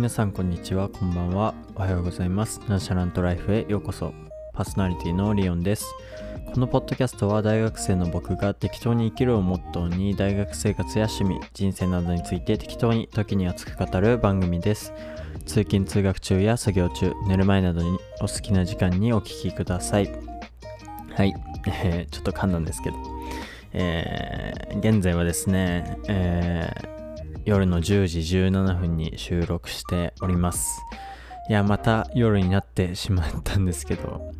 [0.00, 0.88] 皆さんこんにちは。
[0.88, 1.52] こんばんは。
[1.74, 2.62] おはようございます。
[2.68, 4.14] ナンシャラントライフへようこそ。
[4.54, 5.84] パーソナリティのリオンです。
[6.54, 14.94] このポッドキャストは大学生の僕が適当に生きるをモットーに大学生活や趣味人生などについて適当に時に熱く語る番組です。
[15.44, 20.10] 通勤通学中や作業中寝る前などにお好きな時間にお聴きください。
[21.14, 21.34] はい、
[21.66, 22.96] えー、ちょっと噛んだんですけど。
[23.72, 26.99] えー、現在はですね、えー、
[27.44, 30.82] 夜の10時17分に収録しております。
[31.48, 34.32] いや、また夜になってしまったんですけど、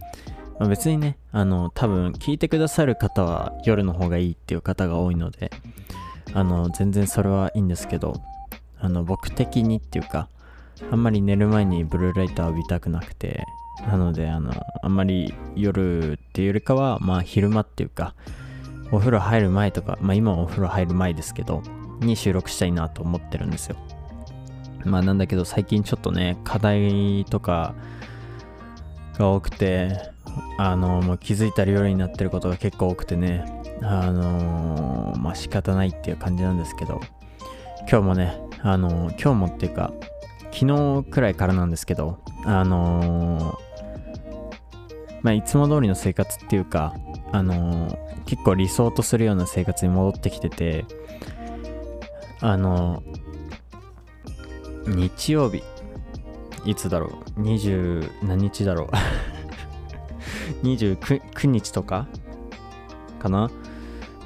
[0.58, 5.50] まあ、別にね、あの、多分聞いてくださる方は夜の方がいいっていう方が多いので、
[6.34, 8.14] あの、全然それはいいんですけど、
[8.78, 10.28] あの、僕的にっていうか、
[10.90, 13.44] あんまり寝る前にブルーライト浴びたくなくて、
[13.86, 18.14] なので、あの、あんまり夜っていうよりかは、まあ昼間っていうか、
[18.92, 21.62] お風呂入る前とか、まあ今お風呂入る前ですけど、
[22.00, 23.76] に収録したいなと思ってるんですよ。
[24.84, 27.74] まあなんだけど最近ちょっとね、課題とか
[29.18, 30.10] が多くて、
[30.58, 33.44] あの、もう気づいたら夜になってることが結構多くてね、
[33.82, 37.00] あのまあ仕方ないっていう感じなんですけど、
[37.80, 39.92] 今日もね、あの今日もっていうか、
[40.52, 43.58] 昨日くらいからなんですけど、あの
[45.22, 46.94] まあいつも通りの生活っていうか、
[47.32, 50.84] あの結構理想とするような生活に戻ってきてて、
[52.40, 53.02] あの、
[54.86, 55.62] 日曜日、
[56.64, 58.90] いつだろう、20何日だろう？
[60.64, 62.06] 29日とか
[63.18, 63.50] かな？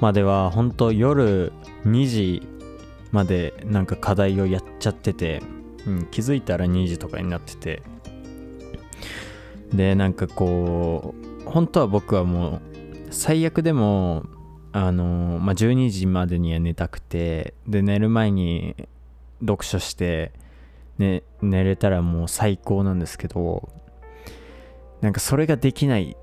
[0.01, 1.51] までは、本当夜
[1.85, 2.47] 2時
[3.11, 5.41] までなんか課題をやっちゃってて、
[5.85, 7.83] うん、気づいたら2時とかになってて、
[9.73, 12.61] で、なんかこう、本当は僕はもう
[13.11, 14.23] 最悪でも
[14.77, 18.75] あのまあ、12時までには寝たくてで寝る前に
[19.39, 20.33] 読書して、
[20.97, 23.69] ね、寝れたらもう最高なんですけど
[24.99, 26.17] なんかそれができない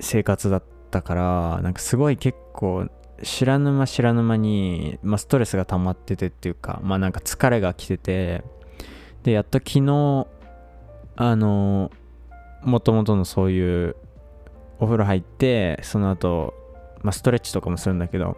[0.00, 2.88] 生活だったからなんかすごい結構
[3.22, 8.42] 知らぬ間知らぬ間に、まあ、ストレスが溜まっててっていうかまあなんか疲れが来てて
[9.22, 10.26] でやっと昨日
[11.14, 11.92] あの
[12.64, 13.94] もともとのそういう
[14.80, 16.54] お風呂入ってその後、
[17.02, 18.36] まあ、ストレッチとかもするんだけど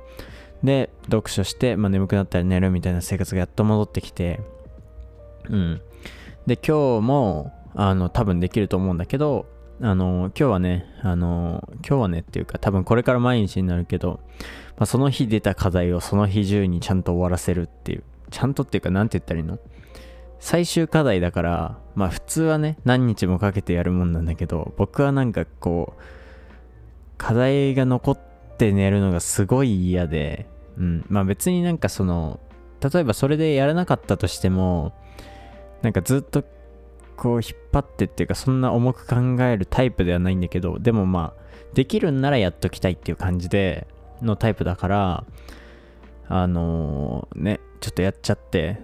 [0.63, 4.41] で読書して、まあ、眠くなったら寝るみたいな生活がやっと戻ってきて
[5.51, 5.81] うん。
[6.47, 9.47] で今日もあの多分できると思うんだけど
[9.81, 14.21] あの今日はねあの今日はねっていうか多分これから毎日になるけど、
[14.77, 19.59] まあ、その日出た課題をその日中にちゃんと終わらせるっていうちゃんとっていうか何て言ったらいいの？
[20.39, 26.03] 最終課題だからまあ普通はね何日もかけてやるもんなんだけど僕はなんかこう
[27.17, 30.47] 課題が残って寝るのがすごい嫌で、
[30.79, 31.05] うん。
[31.09, 32.41] まあ別になんかその、
[32.81, 34.93] 例えばそれでやらなかったとしても、
[35.83, 36.45] なんかずっと
[37.17, 41.45] こう引っ張ってっていうかそんな重く考えるタイプではないんだけど、でもまあ、
[41.75, 43.87] できるんならやっときたいっていう感じで、
[44.23, 45.25] のタイプだから、
[46.29, 48.81] あのー、ね、ちょっとやっちゃって、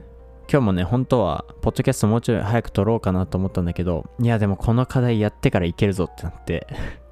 [0.50, 6.66] 今日もね、本当は、ポッドキャストもうちょい早く撮ろうかなと思ったんだけど、いや、でもこの課題やってからいけるぞってなって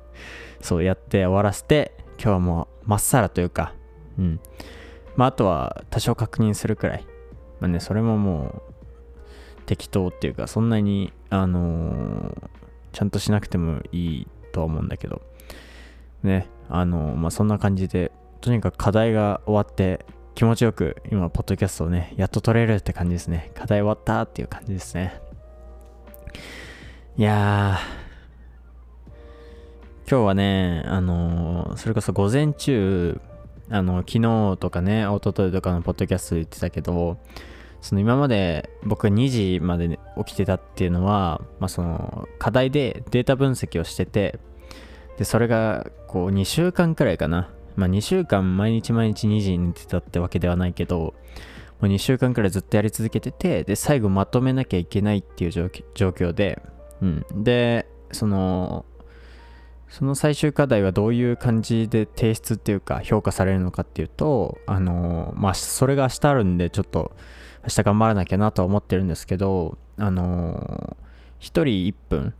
[0.60, 3.74] そうやって終わらせて、今日はもうまっさらというか、
[4.18, 4.40] うん。
[5.16, 7.06] まあ、あとは多少確認するくらい。
[7.60, 12.48] まあね、それももう適当っていうか、そんなに、あのー、
[12.92, 15.22] ちゃんとしなくてもいいとは思うんだけど、
[16.22, 23.50] ね、あのー、まあ、そんな感じで、とにかく課題が終わって気持ちよく今、ポッドキャストをね、やっと撮れるって感じですね。
[23.54, 25.20] 課題終わったっていう感じですね。
[27.16, 28.07] いやー、
[30.10, 33.20] 今日はね、あの、それこそ午前中、
[33.68, 37.18] あの、昨日とかね、一昨日とかのポッドキャスト言ってたけど、
[37.82, 44.38] その今まで僕が2時まで起きてたっていうのは、まあ、その課題でデータ分析をしてて、
[45.18, 47.50] で、それがこう2週間くらいかな。
[47.76, 51.12] まあ2週間毎日毎日2時に寝てたってわけではないけど、も
[51.82, 56.62] う2週間くらいずっとやり続けてて、で、最後まとめなきゃいけないっていう状況で、
[57.02, 57.26] うん。
[57.44, 58.86] で、その、
[59.88, 67.12] その最終課題はどういう感じで提出っていうか評価されるのかっていうと、あのまあ、それが明日あるんでちょっと
[67.62, 70.96] 明日頑張らなきゃなとは思ってるんですけど、あの
[71.40, 72.34] 1人1分、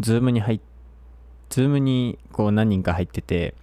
[0.00, 0.60] ズームに入っ、
[1.50, 3.54] ズームにこう何人か入ってて、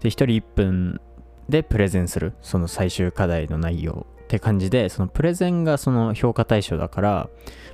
[0.00, 1.00] で、1人1分
[1.48, 7.30] でプレゼンする、その最終課題の内容って感じで、そのプレゼンがその評価対象だから、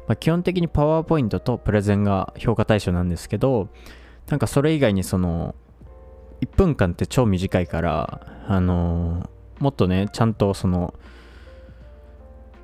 [0.07, 3.69] まあ、基本的にパワーポイントとプレゼンが評価対象なんですけど、
[4.33, 5.55] なんかそれ以外にその
[6.41, 10.95] 1分間って超短いからあのもっとねちゃんとその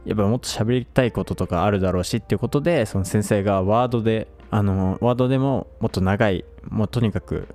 [0.07, 7.49] やっぱもっと喋りたいこととかあるだろうしっていうことでその先生がワードであのワードでももっと長いもうとにかく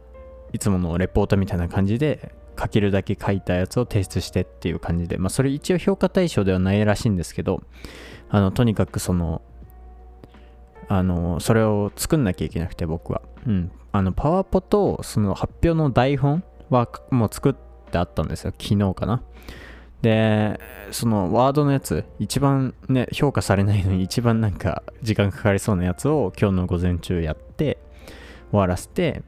[0.51, 7.63] いつものレポートみたいな感じで書けるだけ書いたやつを提出してっていう感じでまあそれ一応評価対象ではないらしいんですけど
[8.29, 9.41] あのとにかくその
[10.87, 13.21] あのそれを作んなきゃいけなくて僕は。
[13.45, 13.71] うん。
[13.91, 17.53] あのパワーポとその発表の台本はもう作っ
[17.91, 18.53] てあったんですよ。
[18.59, 19.21] 昨日かな。
[20.01, 20.59] で
[20.91, 27.77] そのワードのやつ一番ね評価されないのに一番なんか時間かかりそうなやつを今日の午前中やって
[28.51, 29.23] 終わらせて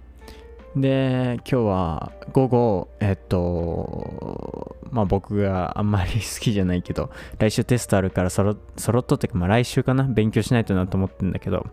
[0.75, 11.65] で今日は午後えっとまあ僕があんまり好きじゃないけど 来週テストあるからそろそろっとってかまあ来週かな勉強しないとなと思ってんだけど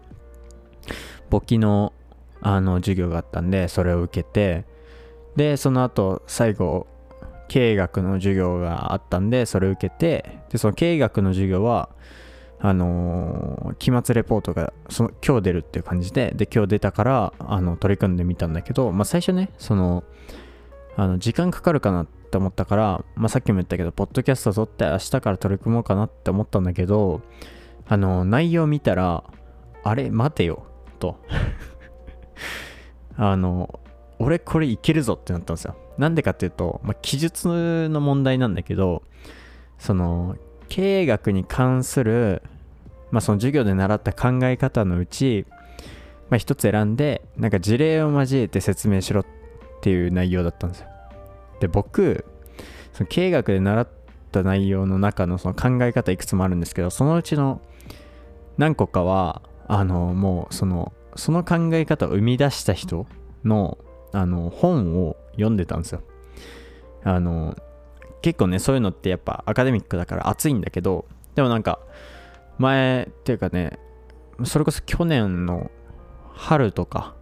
[1.31, 1.93] 簿記の
[2.41, 4.65] あの授業があったんでそれを受けて
[5.37, 6.87] でその後最後
[7.49, 11.89] 経営学の授業があったんでそれを受けてでその経営学の授業は
[12.65, 20.05] あのー、期末レポートがその今日出るっていう感じでで今日出たからあの取り組んでみたんだけど、まあ、最初ねその
[20.95, 27.21] あの時間かかるかなって思ったから、まあ、さっきも言ったけどポッドキャスト撮って明日から取り組もうかなって思ったんだけど
[27.89, 29.25] あの内容見たら
[29.83, 30.65] あれ待てよ
[31.01, 31.19] と。
[33.17, 33.81] あの
[34.21, 35.75] 俺これいけるぞってなったんですよ。
[35.99, 39.03] なんでかっていうと、まあ、記述の問題なんだけど
[39.79, 40.37] その
[40.69, 42.43] 経営学に関する
[43.13, 45.47] まあ、その授業で習った考え方のうち、
[46.31, 49.27] まあ、一つ選んでなんか事例を交えて説明しろっ
[49.83, 50.89] ていう内容だったんですよ。
[51.61, 52.25] で僕
[52.93, 53.89] その経営学で習っ
[54.33, 57.61] た内容の中のその考え方いくつもあるんですけどそのうちの
[58.59, 63.07] 何個かはあのもうそのその考え方を生み出した人
[63.45, 63.79] の
[64.13, 66.03] あの本を読んでたんですよ。
[67.05, 67.57] あの
[68.23, 71.81] 結構ねそういうのってやっぱアカデミックだから熱いんだけどでもなんか
[72.63, 73.79] 前っていうかね
[74.45, 75.71] それこそ去年の
[76.35, 77.15] 春とか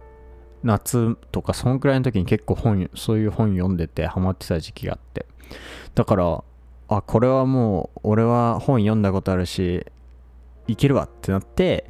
[0.63, 5.25] 夏とかそのくらいの時に結構本そういう本読んでてハマってた時期があって。
[5.95, 6.43] だから
[6.87, 9.85] あこれはもう俺は本読んだことあるし
[10.67, 11.89] いけるわってなって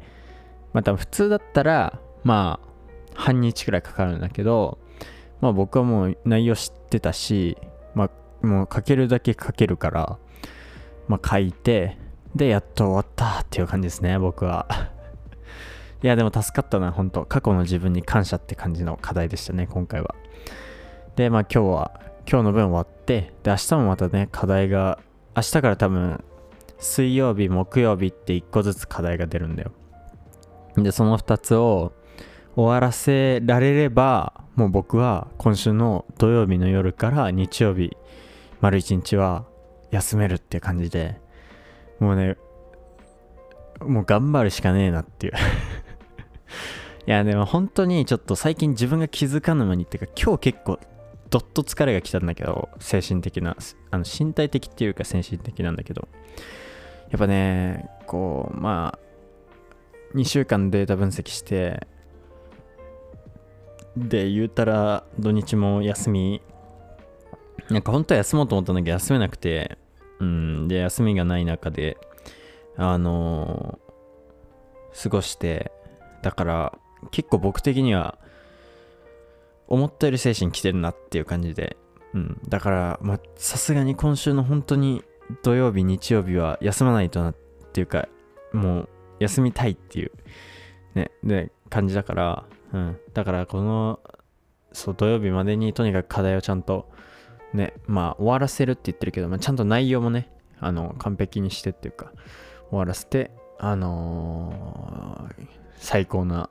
[0.72, 2.68] まあ多分普通だったらまあ
[3.14, 4.78] 半日くらいかかるんだけど
[5.40, 7.56] まあ僕はもう内容知ってたし
[7.94, 8.10] ま
[8.42, 10.18] あもう書けるだけ書けるから
[11.08, 11.98] まあ書いて
[12.34, 14.66] で、やっと終わったっていう感じですね、僕は。
[16.02, 20.14] いや、でも助かったな、本当過去の自分に感謝って感じの課題でしたね、今回は。
[21.16, 24.98] で、まあ今日は、今日の分終わって、で、明日もまたね、課題が、
[25.36, 26.24] 明日から多分、
[26.78, 29.72] 水曜日、木曜日って1個ずつ課題が出るんだよ。
[30.76, 31.92] で、その2つを
[32.56, 37.96] 終わらせられれば、もう僕は今週の土曜日の夜から日曜日、
[38.60, 39.44] 丸1日は
[39.90, 41.20] 休めるっていう感じで、
[42.02, 42.36] もうね、
[43.80, 45.34] もう頑張るしかねえなっていう。
[47.06, 50.80] いや、でも本当にちょっと最近自分が気づかぬ間にっていうか、今日結構
[51.30, 53.56] どっと疲れが来たんだけど、精神的な、
[53.92, 56.08] あの身体的っていうか精神的なんだけど、
[57.10, 61.86] やっぱね、こう、まあ、2週間データ分析して、
[63.96, 66.42] で、言うたら土日も休み、
[67.70, 69.78] なんか本当は休もうと思ったんだけど休めなくて、
[70.22, 71.98] うん、で、休みがない中で、
[72.76, 75.72] あのー、過ごして、
[76.22, 76.78] だから、
[77.10, 78.18] 結構僕的には、
[79.66, 81.76] 思ったより精神来てるなっていう感じで、
[82.14, 85.02] うん、だから、まさすがに今週の本当に
[85.42, 87.34] 土曜日、日曜日は休まないとなっ
[87.72, 88.06] ていうか、
[88.52, 88.88] もう
[89.18, 90.12] 休みたいっていう、
[90.94, 93.98] ね、で、感じだから、うん、だからこの、
[94.72, 96.92] そう、土曜日までにとにかく課題をちゃんと
[97.54, 100.30] ね、まあ終わらせるって言ってるけど、まあ、ちゃんと内容もね、
[100.60, 102.12] あの、完璧にしてっていうか、
[102.70, 106.50] 終わらせて、あのー、最高な、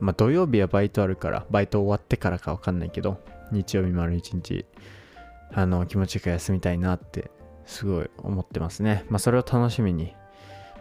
[0.00, 4.64] まあ土曜日はバイトあるから、バイト終わってからかわかんないけど、日曜日丸一日、
[5.52, 7.30] あの、気持ちよく休みたいなって、
[7.66, 9.04] すごい思ってますね。
[9.08, 10.14] まあそれを楽しみに、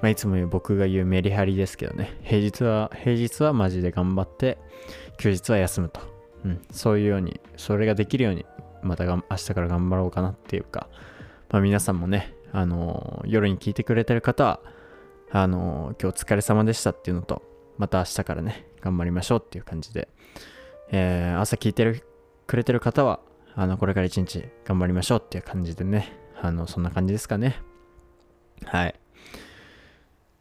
[0.01, 4.57] まあいつも僕が言うメリハリですけどね、平日は、平日はマジで頑張って、
[5.17, 6.01] 休日は休むと。
[6.43, 8.45] うん、そういうように、それができるように
[8.83, 10.87] またが明日から頑張ろうかなっていうか、
[11.49, 14.59] まあ、皆さんもね、あのー、夜に聞いてくれてる方は、
[15.31, 17.41] あのー、今日お疲れ様でしたっていうのと、
[17.77, 20.07] また明日からね、頑張りましょうっていう感じで、
[20.91, 22.03] えー、朝聞いてる
[22.47, 23.19] くれてる方は、
[23.55, 27.61] あの、これから一日頑張りましょうっていう感じでね、あの、そんな感じですかね。
[28.65, 28.95] はい。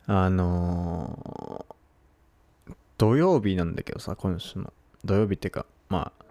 [0.07, 4.73] あのー、土曜日なんだけどさ、今週の。
[5.05, 6.25] 土曜日っていうか、まあ、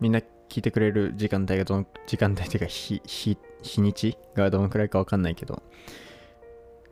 [0.00, 0.20] みんな
[0.52, 5.62] 聞いてくれる時間帯がどの、時間帯っていうか日、日、日にちがどのくらいかわかんないけど、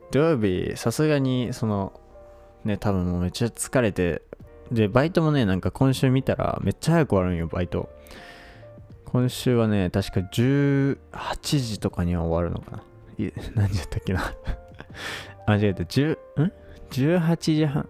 [0.09, 1.93] 土曜日さすがにその
[2.65, 4.23] ね多分もうめっちゃ疲れて
[4.71, 7.87] でバイトもねなんか今週見たらめっちゃ早く終わるんよバイト。
[9.05, 10.97] 今週はね確か18
[11.41, 12.83] 時とかには終わるのかな。
[13.23, 14.33] い 何時だったっけな。
[15.45, 15.83] 間違えた。
[15.83, 16.17] 10ん
[16.89, 17.87] ？18時半。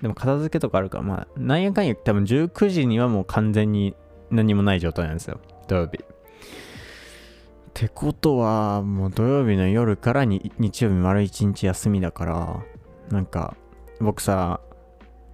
[0.00, 3.94] でも片付けとかあるからまあなんやかんや多分19時にはもう完全に
[4.30, 5.40] 何もない状態なんですよ。
[5.68, 5.98] 土曜日。
[5.98, 12.64] ってことはもう土曜日の夜からに日曜日丸一日休みだから
[13.10, 13.54] なんか
[14.00, 14.60] 僕さ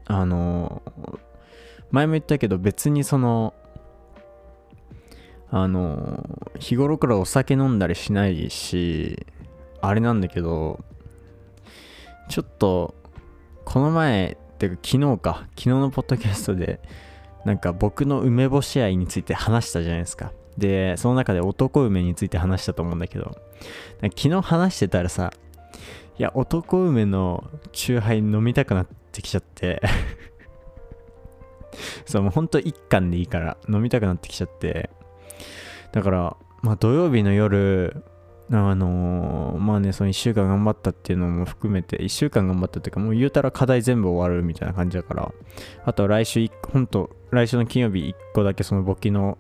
[0.07, 0.83] あの
[1.93, 3.55] 前も言ったけど別にその
[5.51, 9.25] あの日頃からお酒飲んだりしないし
[9.81, 10.83] あれなんだけど
[12.29, 12.95] ちょっと
[13.65, 16.81] この前っていうか昨日か昨日のポッドキャストで
[17.45, 20.33] なんか僕の梅干し愛について話したじゃないですか。
[20.59, 23.37] でその中で男梅について話したと思うんだけど。
[24.03, 25.33] 昨日話してたらさ
[26.19, 29.81] いや男梅のチューハイ飲みたくなってきちゃって。
[32.05, 34.91] そうもうほんと一貫でいいから飲みたくなってきちゃって。
[35.93, 38.05] だからまあ土曜日の夜
[38.51, 45.33] あのー、まあね、その1週間頑張ったっていうのも含めて、1週間頑張ったっていうか、もう言うたら課題全部終わるみたいな感じだから、
[45.85, 49.39] あと来週、ほんと、来週の金曜日1個だけその簿記の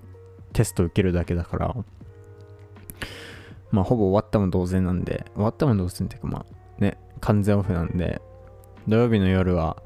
[0.54, 1.76] テスト受けるだけだから、
[3.70, 8.22] まあほぼ終わったも同然なんで、終わったも同然っていうかまあね、完全オフなんで、
[8.88, 9.82] 土曜日の夜は、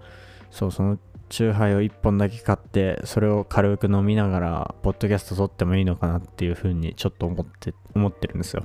[0.52, 0.98] そう、その
[1.28, 8.62] チューハイを1本だけ買って、それを軽く飲みながら、ポッドキャスト撮ってもいいのかなっていうふうにちょっと思って、思ってるんですよ。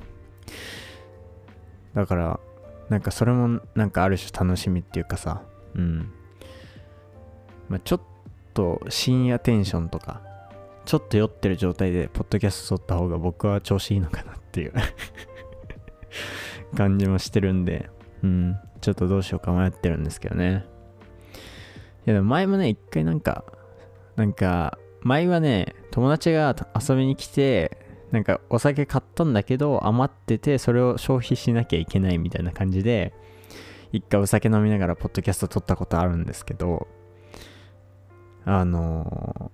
[1.94, 2.40] だから、
[2.88, 5.42] なんかそれもなんかある種楽しみっていうかさ、
[5.74, 6.12] うん。
[7.68, 8.00] まあ、ちょっ
[8.54, 10.22] と深夜テンションとか、
[10.84, 14.72] ちょっと酔ってる状態でポッドキャスト撮った方が僕は調子いいのかなっていう
[16.76, 17.88] 感じもしてるんで、
[18.22, 20.64] うん、ちょっとどうしようか迷ってるんですけどね。
[22.06, 23.44] いやでも前もね、一回なんか、
[24.16, 27.78] なんか、前はね、友達が遊びに来て、
[28.12, 33.14] なんかお酒買ったんだけど余っててそれを消費しなきゃいけないみたいな感じで
[33.90, 36.86] 一回お酒飲みながらポッドキャスト撮ったことあるんですけど
[38.44, 39.50] あの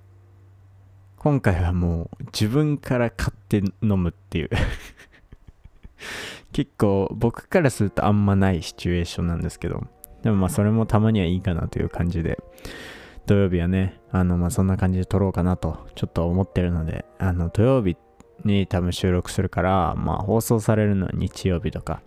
[1.19, 4.51] ー、今回はもう自分から買って飲むっていう。
[6.53, 9.87] 結構僕からするとあんまないシチュエーションなんですけど。
[10.23, 12.39] でもまあそれもたまにはいいかなという感じで。
[13.27, 17.99] 土曜日はねあのまあそんな感じで撮ろうかなとちょっと思ってるのであの土曜日
[18.45, 22.03] に多分収録するから、まあ放送されるのは日曜日とか、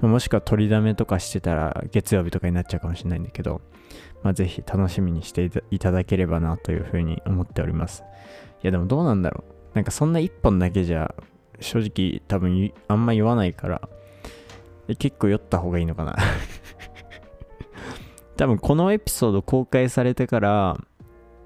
[0.00, 3.60] もしくは取りだめとかしてたら月曜日とかになっちゃうかもしれないんだけど、
[4.26, 8.02] まあぜひ楽しみにしていただければなというふうに思っております。
[8.60, 9.76] いやでもどうなんだろう。
[9.76, 11.14] なんかそんな1本だけじゃ
[11.60, 13.88] 正直多分あんま言わないから、
[14.98, 16.16] 結構酔った方がいいのかな
[18.36, 20.76] 多分このエピソード公開されてから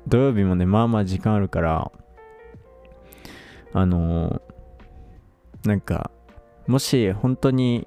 [0.06, 1.92] 土曜日もねまあまあ時間あるから
[3.74, 6.10] あのー、なんか、
[6.66, 7.86] もし本当に、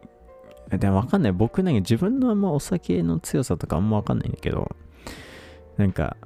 [0.70, 1.32] でもわかんない。
[1.32, 4.76] 僕なんか自分のあんまお酒の強さとかあんまわかんないんだけど、
[5.77, 6.18] なんか、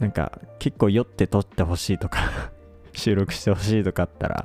[0.00, 2.52] なんか結構酔って撮ってほしいとか
[2.92, 4.42] 収録してほしいとかあったら、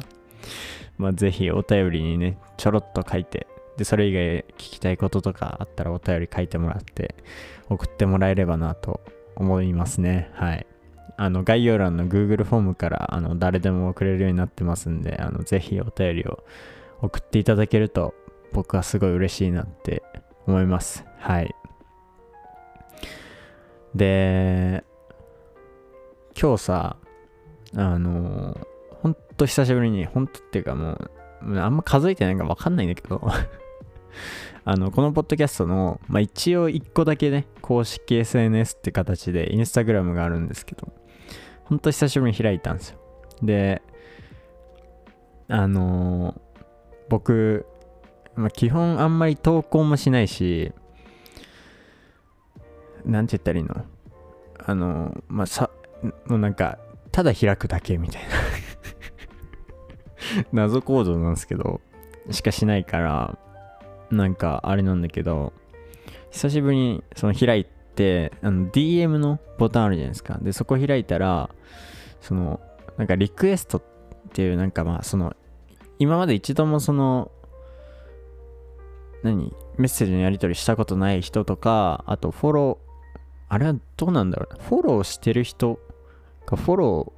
[0.98, 7.16] まあぜひお便りにね、ちょろっと書いて、で、それ以外聞きたいこととかあったらお便り書いてもらって、
[7.70, 9.02] 送ってもらえればなと
[9.36, 10.30] 思いますね。
[10.34, 10.66] はい。
[11.20, 16.44] あの概要欄の Google フォームからあの誰でも送れるようになってますんで、あのぜひお便りを
[17.02, 18.14] 送っていただけると
[18.54, 20.04] 僕はすごい嬉しいなって
[20.46, 21.06] 思います。
[21.18, 21.54] はい。
[23.98, 24.84] で、
[26.40, 26.98] 今日さ、
[27.76, 28.58] あの
[29.02, 30.94] ほんと久しぶりに、ほんとっていうかも
[31.42, 33.22] う、あんま数えてないからわかんないんだけど
[34.66, 40.90] あの、このポッドキャストの、まあ、一応一個だけね、公式 SNS って形で、インスタグラムがあるんですけど、
[41.64, 43.00] ほんと久しぶりに開いたんですよ。
[43.42, 43.82] で、
[45.48, 46.40] あの、
[47.10, 47.66] 僕、
[48.36, 50.74] まあ、基本あんまり投稿もしないし、
[53.06, 53.86] なんて言ったらいいの？
[54.66, 55.70] あの、まあ、さ、
[56.26, 56.78] もうなんか、
[57.12, 58.30] ただ開くだけみたいな。
[60.52, 61.82] 謎コードなんですけど、
[62.32, 63.38] しかしないから、
[64.12, 65.54] なんかあれなんだけど、
[66.32, 70.38] 久しぶりにその開いて、あの DM のボタンあるじゃないですか。
[70.42, 71.50] で、そこ開いたら、
[72.22, 72.60] その、
[72.98, 73.84] なんかリクエストっ
[74.34, 75.36] ていう、なんかまあ、その、
[76.00, 77.32] 今まで一度もその、
[79.24, 79.56] 何？
[79.78, 82.87] メッセージのやり取りしたことない人とか、あとフォロー、
[83.50, 85.80] あれはどうなんだろうフォローしてる人
[86.46, 87.14] か、フォロ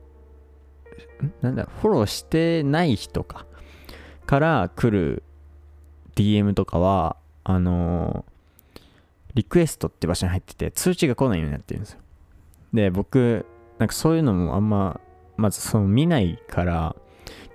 [1.22, 3.46] ー、なんだ、フォローしてない人か、
[4.26, 5.24] から来る
[6.16, 8.26] DM とかは、あの
[9.34, 12.00] リクエストって場所に入ってて通知が来ないようになってるんですよ。
[12.74, 13.46] で僕
[13.80, 15.00] なんかそういうのもあんま
[15.38, 16.96] まずその見ないから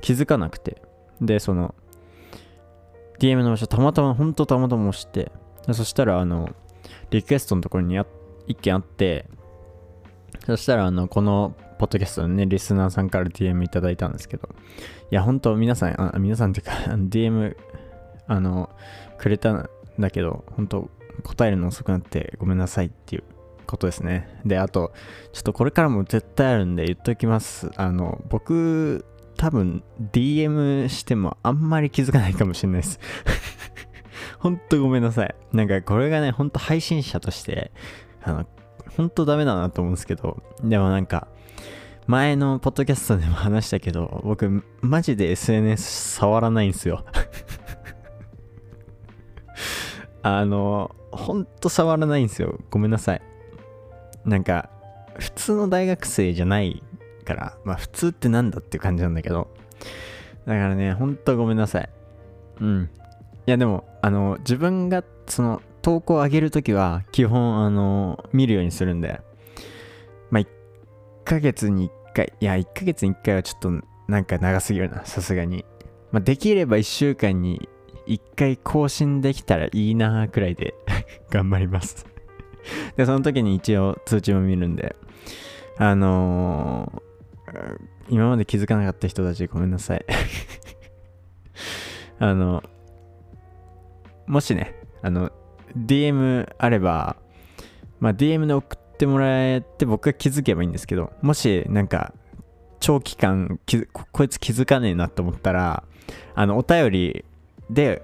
[0.01, 0.83] 気づかなくて。
[1.21, 1.75] でその
[3.21, 5.31] DM の場所たまたま本当たまたま押して
[5.71, 6.51] そしたらあの
[7.11, 8.07] リクエストのところにあっ
[8.49, 9.27] 1件あって
[10.47, 14.49] そしたらあのこのポッドキャストのねリスナーさんから DM いただいたんですけど
[15.11, 17.57] いや本当皆さんあ皆さんっていうか DM
[18.27, 18.71] あの
[19.19, 20.91] くれたんだけど本当
[21.23, 23.25] 答えるの遅くなってごめんなさいっていう
[23.67, 24.41] ことですね。
[24.45, 24.93] であと
[25.33, 27.71] ちょっとこれからも絶対あるんで言っときます。
[27.77, 29.05] あの僕
[29.37, 29.83] 多分
[30.13, 33.01] DM してもあんまり気づかないかもしれないです。
[34.39, 35.35] ほんとごめんなさい。
[35.53, 37.73] なんかこれがね、ほんと配信者として、
[38.25, 38.47] あの、
[38.97, 41.29] ほんとダメだなと思うんですけど、でもなんか、
[42.07, 47.05] 前のポッドキャストでも話したけど、僕、マジで SNS 触らないんですよ
[50.23, 52.59] あの、ほんと触らないんですよ。
[52.71, 53.23] ごめんなさい。
[54.25, 54.71] なんか、
[55.19, 56.83] 普通の大学生じゃない
[57.25, 59.49] から、まあ普通ってなんだっていう感じなんだけど、
[60.47, 61.89] だからね、ほんとごめんなさい。
[62.61, 62.91] うん。
[63.47, 69.21] いやでも、あの、自分がその投稿を上げるときは基本あの、見るようにするんで、
[70.31, 70.47] まあ1
[71.25, 73.71] ヶ月に1回、いや1ヶ月に1回はちょっと
[74.09, 75.67] なんか長すぎるな、さすがに。
[76.11, 77.69] まあできれば1週間に
[78.07, 80.75] 1回更新できたらいいなくらいで
[81.29, 82.07] 頑張ります。
[82.97, 84.97] で、その時に一応通知も見るんで、
[85.77, 90.05] あのー、今まで気づかなかった人たちごめんなさい。
[92.21, 92.63] あの、
[94.27, 95.31] もしね、あの、
[95.77, 97.17] DM あれば、
[98.01, 102.13] まあ、DM で送ってもらえて僕が気づけばいいんですけど、もしなんか、
[102.81, 103.59] 長期間
[103.93, 105.85] こいつ気づかねえなと思ったら、
[106.35, 107.25] あの、お便り
[107.71, 108.03] で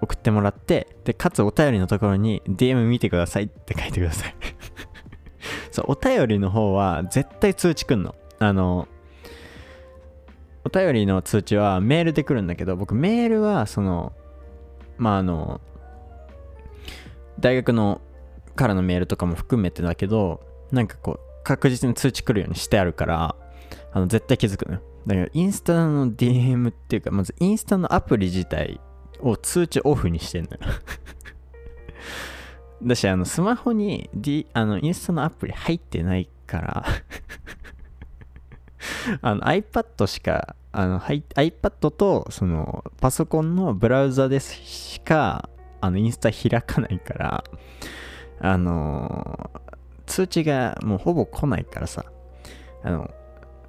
[0.00, 4.34] 送ってもらって、で、かつお便りのところに DM 見てくださいって書いてください
[5.70, 8.14] そう、お便りの方は絶対通知くんの。
[8.38, 8.88] あの、
[10.64, 14.12] お便りの通知はメールで来るんだけど、僕メールはその、
[14.96, 15.60] まああの
[17.40, 18.00] 大学の
[18.54, 20.40] からのメールとかも含めてだけど
[20.70, 23.34] なんかこう確実に通知来るようにしてあるから
[23.92, 24.82] あの絶対気づくのよ。
[25.06, 28.80] だからインスタの DM っていうかまずインスタのアプリ自体
[29.20, 30.58] を通知オフにしてんのよ。
[32.82, 36.84] だしあのスマホに、D、あのインスタのアプリ入ってないから
[39.22, 45.48] あの iPad しかあの iPad とそのパソコンのブラウザですしか
[45.82, 47.44] あのインスタ開かないから
[48.40, 49.50] あの
[50.06, 52.06] 通知がもうほぼ来ないからさ。
[52.84, 53.10] あの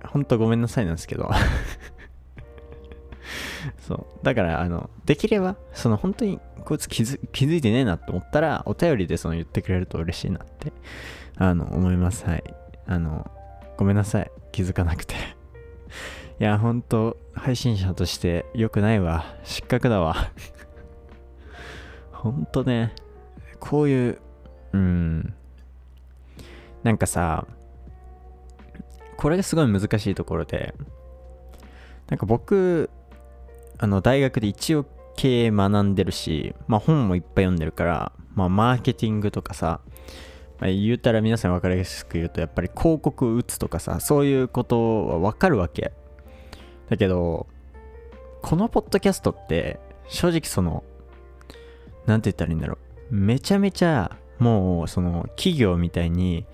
[0.06, 1.30] ほんとごめんなさいなんですけど。
[3.88, 4.06] そう。
[4.24, 10.74] だからあのできればその本当にこいつ気づ気づいてねえなと思ったらお便りでその言ってくれると嬉しいなって
[11.38, 12.26] あの思います。
[12.26, 12.44] はい。
[12.88, 13.30] あの
[13.78, 14.32] ごめんなさい。
[14.52, 15.16] 気づかなくて。
[16.40, 19.24] いや、ほんと、配信者として良くないわ。
[19.44, 20.32] 失格だわ。
[22.24, 22.94] ほんとね、
[23.60, 24.22] こういう、
[24.72, 25.34] うん、
[26.82, 27.46] なんかさ、
[29.18, 30.74] これがすごい難しいところで、
[32.08, 32.90] なんか僕、
[33.78, 34.86] あの、大学で一応
[35.18, 39.82] 経営学んでるし、まあ本もいっぱい読んでるから、まあマーケティングとかさ、
[40.62, 45.92] まあ、言うたら皆さん分かりやすく言うと、やっぱり広告打つとかさ、そういうことは分かるわけ。
[46.90, 47.48] だけど、
[48.42, 50.86] このポッドキャストって、正直その、
[52.06, 52.78] なんて言ったらいいんだろ
[53.12, 53.16] う。
[53.16, 56.46] めちゃめちゃ、もう、その、企業みたいに、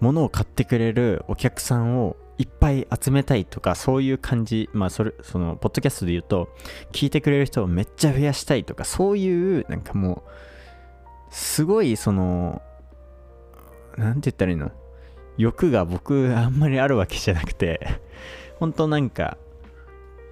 [0.00, 6.48] 物を買ってくれるお客さんをいっぱい集めたいとか、そういう感じ、まあ、それ、その、ポッドキャストで言うと、
[6.92, 10.30] 聞いてくれる人をめっちゃ増やしたいとか、そういう、なんかもう、
[11.30, 12.62] すごい、その、
[13.96, 14.70] なんて言ったらいいの？
[15.36, 17.86] 欲が僕、あんまりあるわけじゃなくて、
[18.56, 19.36] 本当なんか、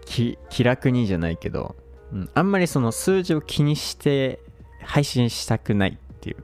[0.05, 1.75] 気楽にじゃないけど、
[2.35, 4.41] あんまりその数字を気にして
[4.87, 6.37] 配信したくないっていう、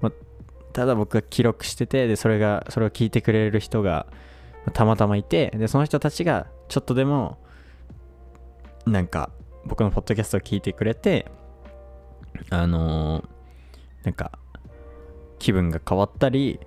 [0.00, 0.12] ま
[0.72, 4.06] ただ僕が記録しててでそれがそれを聞いてくれる人が
[4.72, 7.38] たまたまいてでその人たちがちょっとでも
[8.86, 9.30] なんか
[9.64, 11.26] 僕のポッドキャストを聞いてくれて
[12.50, 13.26] あのー、
[14.04, 14.38] なんか
[15.38, 16.60] 気分が変わったり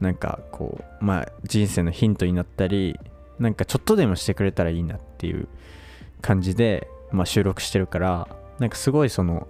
[0.00, 2.98] なんかこうまあ人生のヒントになったり
[3.38, 5.48] なんかちょっとでもしてくれたらいいなっていう
[6.20, 9.48] 感じで、まあ、収録してるからなんかすごいその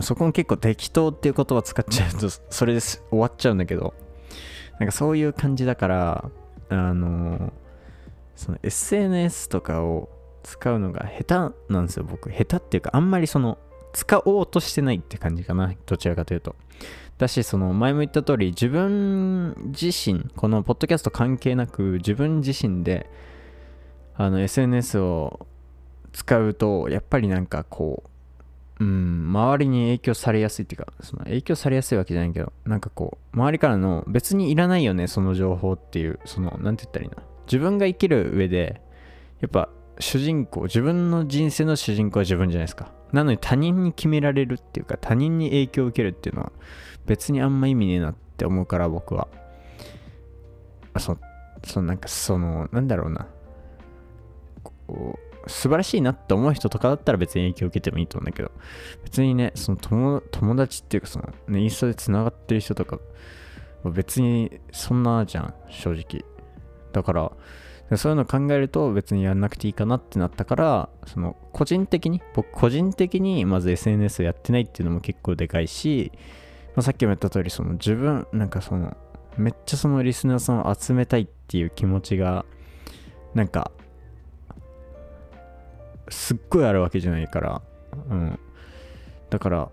[0.00, 3.94] そこも結構適当っていう言葉使っちゃうと それで終わっちゃうんだけど
[4.78, 6.30] なんかそういう感じだから
[6.68, 7.52] あの
[8.36, 10.08] その SNS とかを
[10.44, 12.30] 使うのが下手なんですよ僕。
[12.30, 13.58] 下手っていうかあんまりその
[13.92, 16.54] 使おうとしてないって感じかなどちらかというと。
[17.18, 23.10] だしその前も言った通り自分自身このポッドキャスト関係なく自分自身で
[24.14, 25.46] あの SNS を
[26.12, 28.10] 使うとやっぱりなんかこう
[28.80, 37.22] うん周りに影響されやすいっていうかその影響されやすいわけじゃないけどなんかこう周りからの別にいらないよねその情報っていうその何て言ったらいいな。
[37.46, 38.82] 自分が生きる上で
[39.40, 39.68] やっぱ
[40.00, 42.92] 主人公自分の人生の主人公は自分じゃないですか。
[43.12, 46.52] なのに他人に決められるっていうか他人に影響を受けるっていうのは
[47.06, 49.28] 別にあんま意味ねえなって思うから僕は。
[50.98, 51.16] そ
[51.64, 53.26] そのなんかそのなんだろうな。
[54.62, 58.50] こう素晴らしいなって思う人とかだったら別に影響を受けてもいいと思うんだけど
[59.04, 62.98] 別にねその友友達っていうかその、ね、インスタでつながってる人とか
[63.84, 66.24] 別にそんなじゃん正直。
[66.92, 76.12] だからそういうの考えると別にやんなくていいかなってなったからその個人的に僕個人的にまず SNS をやってないっていうのも結構でかいし
[76.78, 78.96] まあ、さっきも言った通りその自分なんかその
[79.36, 82.44] めっちゃそのリスナーさんを集めたいっていう気持ちが
[83.34, 83.72] なんか
[86.10, 87.62] すっごいあるわけじゃないから。
[88.10, 88.38] うん。
[89.30, 89.68] だから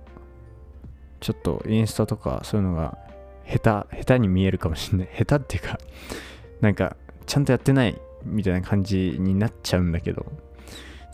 [1.19, 2.97] ちょっとインスタとかそういうのが
[3.47, 5.09] 下手下手に見えるかもしんない。
[5.17, 5.79] 下手っていうか
[6.61, 10.25] なんかちゃんとやってないみたいな感じになっちゃうんだけど。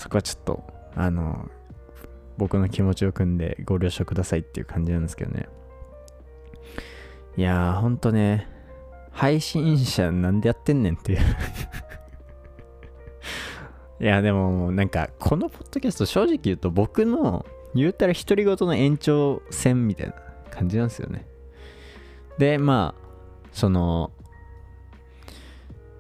[0.02, 0.64] そこはちょっと
[0.96, 1.48] あの
[2.38, 5.48] 僕の気持ちを組んでご了承くださいっていう感じなんですけどね。
[7.38, 8.48] いやー、ほんとね、
[9.12, 11.20] 配信者なんでやってんねんっていう。
[14.02, 20.16] いや、でも、なんか、このポッドキャスト、正直言うと、僕の、言うたら独り言の延長線みたいな
[20.50, 21.28] 感じなんですよね。
[22.40, 23.02] で、まあ、
[23.52, 24.12] その、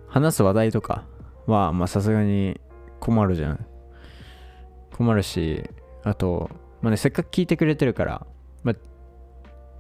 [0.08, 1.06] 話す話題とか
[1.46, 2.60] は、まあ、さすがに
[3.00, 3.66] 困るじゃん。
[4.98, 5.70] 困るし、
[6.04, 6.50] あと、
[6.82, 8.26] まあね、せっかく聞いてくれてるから、
[8.64, 8.74] ま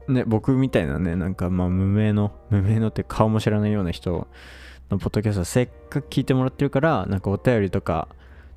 [0.08, 4.28] あ、ね、僕みたいなね、なんかまあ無名の、無名のって顔も知らないような人
[4.91, 8.10] のポッドキャストせっかく聞いてもらってるから、なんかお便りとか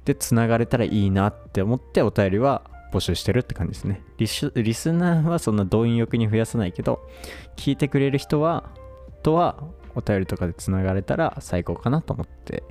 [0.04, 4.02] でつながれたらいいなって思ってお便りは募集してるって感じですね。
[4.18, 7.08] リスリスナーはそんな動員欲に増やさないけど、
[7.56, 8.70] 聞いてくれる人は、
[9.22, 12.64] とはお便りとかでつながれたら最高かなと思って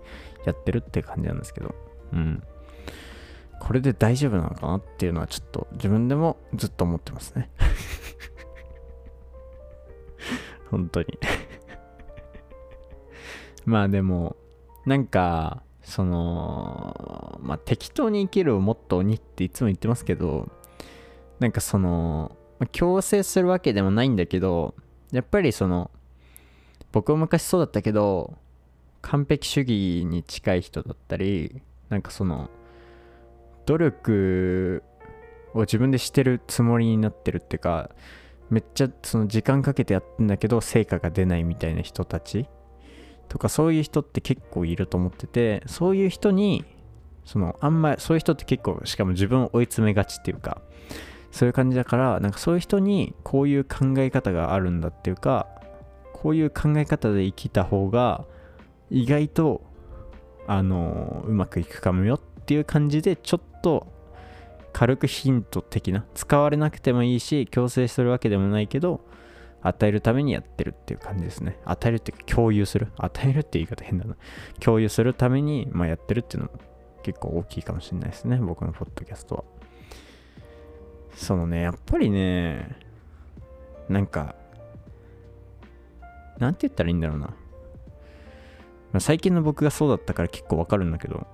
[0.46, 1.74] やってるって感じなんですけど、
[2.12, 2.44] うん。
[3.60, 7.50] これで大丈夫なのかなっていうのはちょっと自分でもずっと思ってますね。
[10.70, 11.08] 本当に
[13.66, 14.36] まあでも、
[14.86, 20.50] なんか、その、まあ適当に生きるをモットーにっていつも言ってますけど、
[21.40, 22.36] なんかその、
[22.72, 24.76] 強制するわけでもないんだけど、
[25.12, 25.92] やっぱりその、
[26.92, 28.36] 僕は昔そうだったけど、
[29.02, 32.50] 完璧主義に近い人だったり、なんかその、
[33.66, 34.84] 努力
[35.54, 37.90] を自分でしてるつもりになってるっていうか、
[38.50, 42.48] めっちゃその時間かけてやってんだけど成果が出ないみたいな人たち。
[43.30, 46.66] とかそういう人って結構いると思っててそういう人に
[47.26, 50.62] そのあんまりそういう人って結構しかも自分を追い詰めがちっていうか
[51.32, 55.48] そういう感じだからなんかそういう人にこういう考え方があるんだっていうか
[56.14, 58.26] こういう考え方で生きた方が
[58.90, 59.62] 意外と
[60.46, 63.88] あのうまくいくかもよっていう感じでちょっと
[64.74, 69.02] 軽くヒント的な使われなくてもいいし強制するわけでもないけど
[69.64, 71.58] 与えるためにやってるっていう感じですね。
[71.66, 72.90] 与えるっていうか共有する。
[72.98, 74.16] 与えるって言い方変だな。
[74.60, 76.60] 共有するために、まあ、やってるっていうのも
[77.02, 78.38] 結構大きいかもしれないですね。
[78.38, 79.44] 僕のポッドキャストは。
[81.16, 82.76] そのねやっぱりね
[83.90, 84.36] なんか
[86.40, 87.36] なんて言ったらいいんだろうな、ま
[88.94, 91.28] あ、最近の僕がそうだったから結構わかるんだけど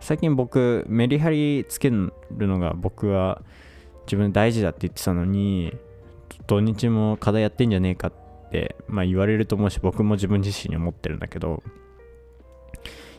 [0.00, 3.42] 最近僕メリハリつけるのが僕は
[4.06, 5.76] 自分大事だって言ってたのに
[6.46, 11.62] 土日も課題やってんじゃねえかって、まあ、言われると思うし僕も自分自身に思ってるんだけど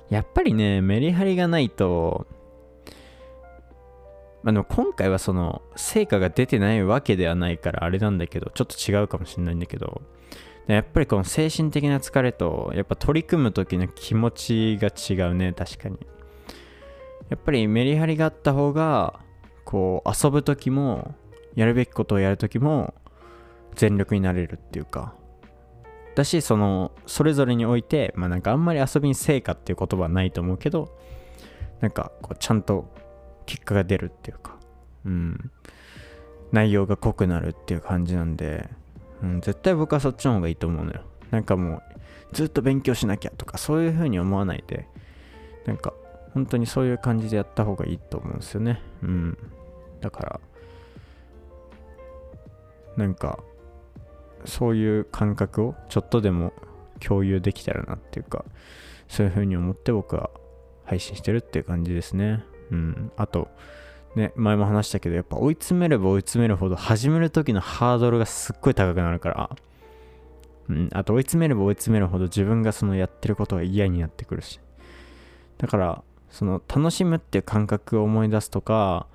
[0.10, 2.28] やっぱりねメリハリがないと
[4.44, 10.02] まあでも今回はその成果が出てないわけではないからあれなんだけどちょっと違うかもしれないんだけど
[10.68, 15.98] やっぱりこの精神的な疲れとやっぱ取り組む時の気持ちが違うね確かに。
[17.30, 19.20] やっぱりメリハリがあった方が
[19.66, 21.14] こう遊ぶ時も
[21.56, 22.94] やるべきことをやる時も
[23.76, 25.14] 全力になれるっていうか
[26.16, 30.98] だしそのそれぞれにおいてまあなんかあんまり遊びに成果っていう言葉はないと思うけど
[31.80, 32.92] なんかこうちゃんと
[33.46, 34.58] 結果が出るっていうか
[35.06, 35.52] うん
[36.52, 38.70] 内容が濃くなるっていう感じなんで、
[39.22, 41.84] うん、絶対僕はそっちの方がいいと思うのよなんかもう
[42.34, 44.88] ずっと勉強しなきゃとかそういう風に思わないで
[45.66, 45.94] なんか
[46.38, 48.80] 本当にそういう感じでやった方がいいと思うんですよね。
[49.02, 49.38] うん。
[50.02, 50.40] だから、
[52.96, 53.40] なんか
[54.46, 56.54] そういう感覚をちょっとでも
[57.00, 58.46] 共有できたらなっていうか
[59.08, 60.30] そういう風に思って僕は
[60.86, 62.44] 配信してるっていう感じですね。
[62.72, 63.12] うん。
[63.18, 63.50] あと
[64.16, 69.50] ね前も話したけどやっぱ追い詰めれば追い詰めるほど始める時のハードルがすっごい高くなるから。
[70.70, 70.90] うん。
[70.94, 74.60] あと追い詰めれば追い詰めるほど自分がそのやってることが嫌になってくるし。
[75.58, 79.08] だからその楽しむっていう感覚を思い出すとか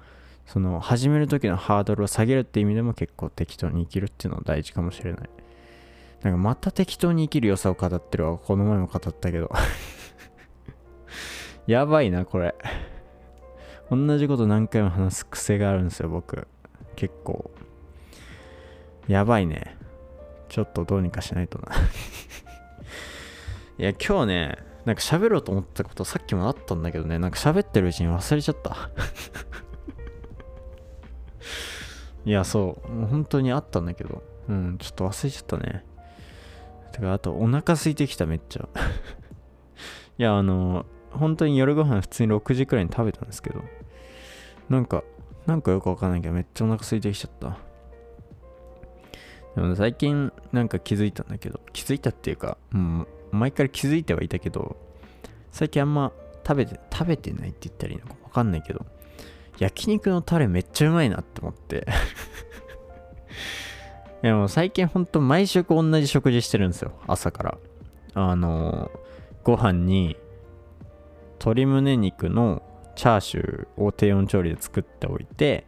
[0.52, 5.30] その始める時のハードルを下げるって意味でも結構適当に生きるっていうのは大事かもしれない。
[6.20, 9.50] なんかまた適当に生きる良さを語ってるわこの前も語ったけど。
[11.66, 12.54] やばいなこれ。
[13.90, 16.46] 同じこと何回も話す癖があるんですよ僕。
[16.96, 17.50] 結構。
[19.08, 19.78] やばいね。
[20.50, 21.68] ちょっとどうにかしないとな。
[23.78, 27.18] いや今日ねなんか喋ろうと思ったことさっきもあったんだけどね。
[27.18, 28.90] なんか喋ってるうちに忘れちゃった。
[32.24, 32.90] いやそう。
[32.90, 34.22] もう本当にあったんだけど。
[34.48, 35.84] うんちょっと忘れちゃったね。
[36.92, 38.68] てかあとお腹空いてきためっちゃ。
[40.18, 43.62] いやあの本当に夜ご飯普通に6時くらいに食べたんですけど。
[44.68, 45.04] なんか
[45.46, 47.58] なんかよくわかんないけどめっちゃお腹空いてきちゃった。
[49.54, 51.60] でも最近なんか気づいたんだけど。
[51.72, 54.76] 気づいたっていうかもう前から気づいてはいたけど
[55.50, 56.12] 最近あんま
[56.46, 58.84] 食べて食べてないって言ったらいいのかわかんないけど。
[59.58, 61.86] 焼肉のタレめっちゃうまいなって思って。
[64.22, 66.92] いやも最近ほんと毎食同じ食事してるんですよ。
[67.06, 67.58] 朝から。
[68.14, 68.90] あの
[69.42, 70.16] ご飯に
[71.38, 72.62] 鶏胸肉の
[72.94, 75.66] チャーシューを低温調理で作っておいて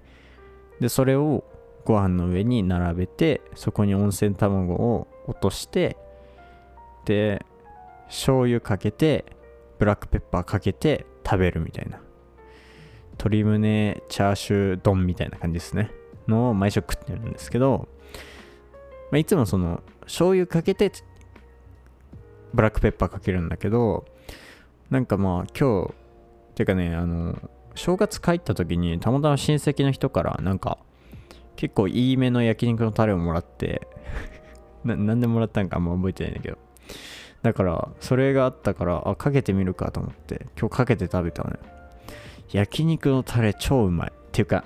[0.80, 1.44] でそれを
[1.84, 5.96] ご飯の上に並べてそこに温泉卵を落として
[7.06, 7.44] で
[8.06, 9.24] 醤油かけて
[9.78, 12.03] ブラックペッパーかけて食べるみたいな。
[13.18, 15.90] 鶏胸チャーシュー丼みたいな感じですね。
[16.28, 17.88] のを毎食食ってるんですけど、
[19.10, 20.90] まあ、いつもその醤油かけて
[22.52, 24.06] ブラックペッパーかけるんだけど
[24.90, 25.94] なんかまあ今日
[26.54, 27.36] ていうかねあの
[27.74, 30.78] 正月帰った時にたまたま親戚の人からなんか
[31.56, 33.86] 結構いいめの焼肉のタレをもらって
[34.84, 36.58] ななんでもらったんかあんま覚えてないんだけど。
[37.42, 41.58] だからそれがあったからあかけてみるかと思って今日かけて食べたのよ。
[42.54, 44.12] 焼肉のタレ超うまい。
[44.14, 44.64] っていうか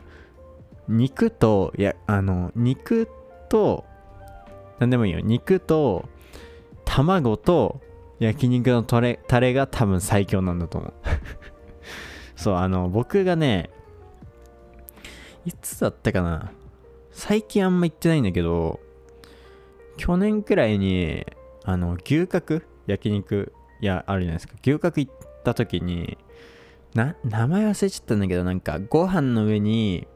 [0.88, 3.08] 肉とやあの肉
[3.48, 3.84] と
[4.78, 5.20] 何でもいいよ。
[5.20, 6.06] 肉と
[6.84, 7.80] 卵と
[8.18, 10.92] 焼肉のタレタレが多分最強なんだと思う。
[12.36, 13.70] そうあの僕がね
[15.46, 16.52] いつだったかな。
[17.10, 18.80] 最近あんま行ってないんだけど
[19.96, 21.26] 去年くらいに
[21.64, 22.62] あの牛角？
[22.86, 24.54] 焼肉いやあるじゃないですか。
[24.62, 26.18] 牛角行った時に
[26.94, 30.06] な名前忘れちゃったんだけどなんかご飯の上に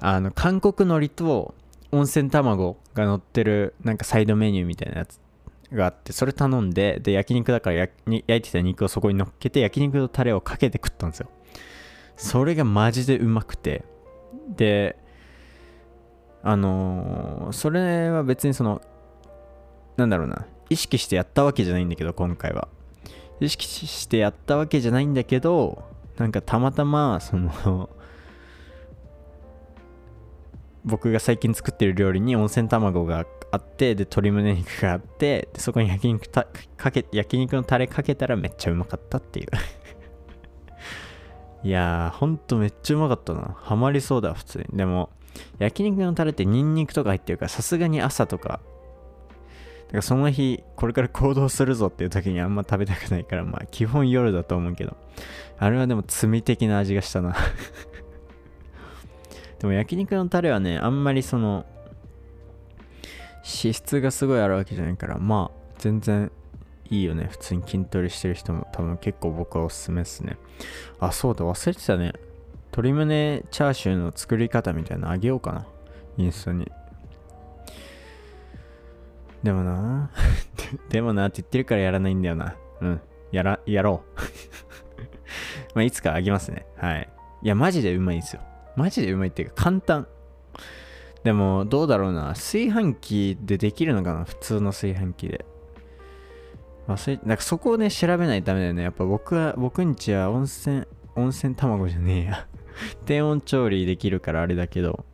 [0.00, 1.54] あの韓国海苔と
[1.92, 5.20] 温泉卵が乗ってるなんかサイドメニューみたいなやつ
[5.72, 11.28] があってそれ頼んでで焼肉だから焼いてた肉をそこに乗っけて焼肉のタレをかけて食ったんですよ。
[12.16, 13.84] それがマジでうまくて。
[14.48, 14.96] で
[16.42, 18.80] あのー、それは別にその
[19.96, 22.68] なんだろうな意識してやったわけじゃないんだけど今回は。
[23.40, 25.82] 意識してやったわけじゃないんだけど
[26.16, 27.88] なんかたまたまその
[30.84, 39.48] 僕が最近作ってる料理に温泉卵があってで鶏胸肉があってでそこに焼肉たかけ焼肉のタレかけたらめっちゃうまかったっていう。
[41.62, 43.54] いやーほんとめっちゃうまかったな。
[43.58, 44.78] ハマりそうだ普通に。
[44.78, 45.10] でも
[45.58, 48.60] 焼肉のタレってニンニクとか入ってるからさすがに朝とか
[49.90, 54.96] だからその日これから行動するぞっていう時にあんま食べたくないからまあ基本夜だと思うけど。
[55.58, 57.36] あれはでも罪的な味がしたな。
[59.60, 61.66] でも焼肉のタレはねあんまりその
[63.44, 66.32] 脂質がすごいあるわけじゃないからまあ全然
[66.88, 67.28] いいよね。
[67.30, 70.38] 普通に筋トレしてる人も多分結構僕はおすすめですね。
[70.98, 72.14] あそうだ忘れてたね。
[72.72, 75.66] 鶏胸チャーシューの作り方みたいなのあげようかな。
[76.16, 76.70] インスタに。
[79.42, 80.10] でもな。
[80.90, 82.56] でもなって言ってるからやらないんだよな。
[82.80, 83.00] うん。
[83.32, 84.20] やらやろう。
[85.74, 86.66] まあいつかあげますね。
[86.76, 87.08] はい。
[87.42, 88.42] いやマジでうまいんですよ。
[88.76, 90.06] マジでうまいっていうか簡単。
[91.24, 92.28] でもどうだろうな。
[92.28, 94.24] 炊飯器でできるのかな？
[94.24, 95.46] 普通の炊飯器で。
[96.88, 98.82] 忘れなんかそこをね調べないとダメだよね。
[98.82, 102.46] やっぱ僕は僕んちは温泉温泉卵じゃねえや。
[103.06, 105.04] 低温調理できるからあれだけど。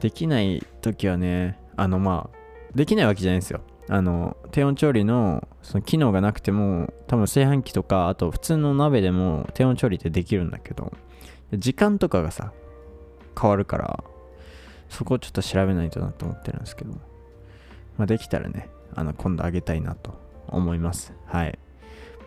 [0.00, 2.36] できない時はねあのまあ
[2.74, 10.92] できないわけじゃないんですよあの低温調理のその機能がなくても多分炊飯器とかあと普通の鍋でも低温調理ってできるんだけど
[11.52, 12.52] 時間とかがさ
[13.40, 14.02] 変わるから
[14.88, 16.92] そこをちょっと調べないとなと思ってるんですけど、
[17.96, 20.14] まあ、できたらね、あの今度あげたいなと
[20.48, 21.12] 思います。
[21.26, 21.58] はい。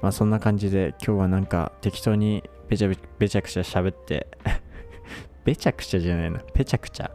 [0.02, 4.28] まあそんな感じで今日はなんか適当にべちゃべちゃくちゃ喋って
[5.44, 7.12] べちゃくちゃじゃないな、ぺちゃくちゃ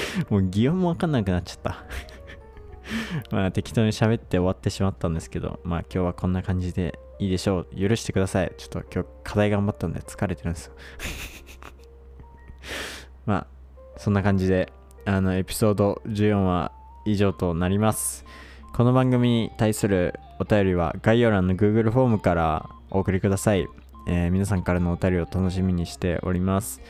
[0.30, 1.84] もう擬音もわかんなくなっちゃった
[3.30, 7.76] まあ適当に喋って終わってしまったんですけど、まあ今日はこんな感じでいいでしょう。
[7.76, 8.52] 許してください。
[8.56, 10.74] ちょっと今日課題頑張ったんで疲れてるんですよ
[13.26, 13.46] まあ、
[13.96, 14.72] そんな感じで、
[15.04, 16.72] あの、エピソード14は
[17.04, 18.24] 以上となります。
[18.74, 23.68] この番組に対するお便りは概要欄の Google フォームからお送りください。
[24.08, 26.80] えー、皆さんからのお便りを楽しみにしております。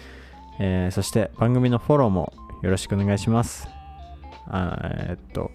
[0.58, 2.32] えー、そして番組のフォローも
[2.62, 3.68] よろしくお願いします。
[4.46, 5.50] あえー、っと、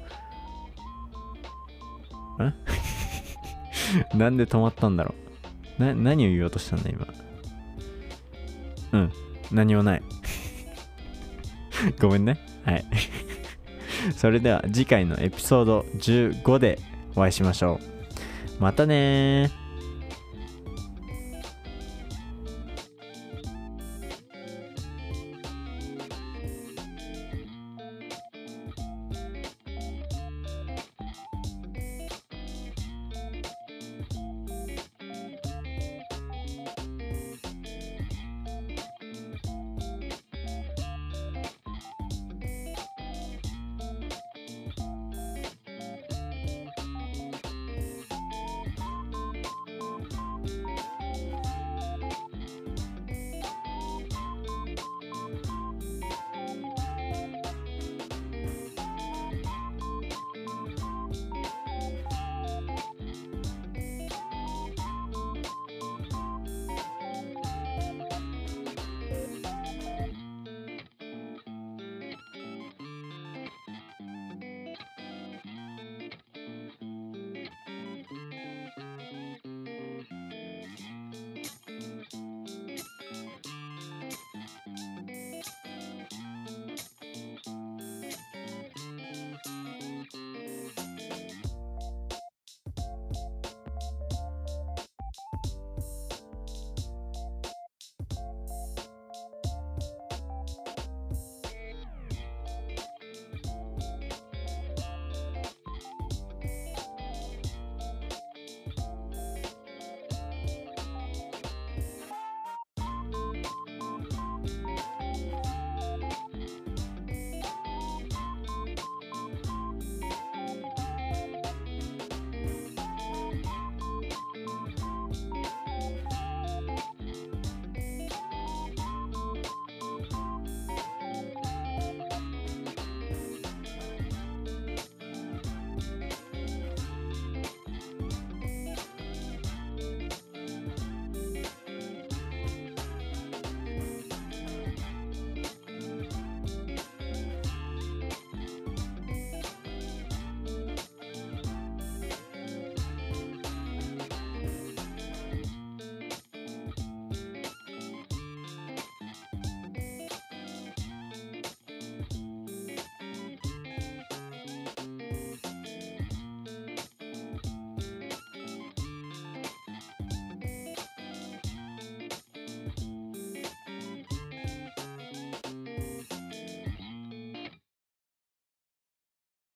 [2.44, 2.54] ん
[4.18, 5.16] なんで止まったんだろ
[5.80, 5.84] う？
[5.84, 7.08] な、何を言おうとしたんだ今？
[8.92, 9.14] うん、
[9.52, 10.04] 何もない。
[12.00, 12.40] ごめんね。
[12.66, 12.86] はい。
[14.16, 16.80] それでは次回のエピソード15で
[17.16, 17.80] お会いしましょ
[18.60, 18.62] う。
[18.64, 19.52] またね